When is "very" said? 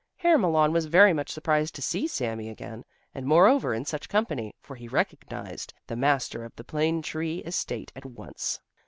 0.87-1.13